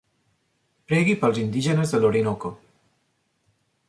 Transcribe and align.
Pregui 0.91 1.15
pels 1.23 1.41
indígenes 1.43 1.93
de 1.95 1.99
l'Orinoco. 2.01 2.51